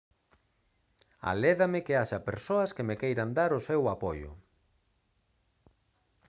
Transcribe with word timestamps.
alédame 1.31 1.79
que 1.85 1.93
haxa 2.01 2.19
persoas 2.29 2.73
que 2.75 2.87
me 2.87 2.99
queiran 3.01 3.29
dar 3.37 3.51
o 3.59 3.63
seu 3.67 3.81
apoio 3.95 4.31